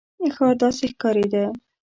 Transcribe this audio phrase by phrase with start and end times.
[0.35, 1.43] ښار داسې ښکارېده.